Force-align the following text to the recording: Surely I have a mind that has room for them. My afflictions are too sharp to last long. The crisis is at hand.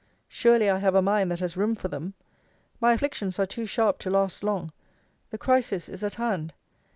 Surely 0.29 0.67
I 0.67 0.79
have 0.79 0.95
a 0.95 1.01
mind 1.03 1.29
that 1.29 1.41
has 1.41 1.55
room 1.55 1.75
for 1.75 1.87
them. 1.87 2.15
My 2.79 2.93
afflictions 2.93 3.37
are 3.37 3.45
too 3.45 3.67
sharp 3.67 3.99
to 3.99 4.09
last 4.09 4.43
long. 4.43 4.71
The 5.29 5.37
crisis 5.37 5.87
is 5.87 6.03
at 6.03 6.15
hand. 6.15 6.55